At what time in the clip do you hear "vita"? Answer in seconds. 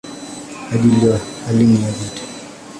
1.97-2.21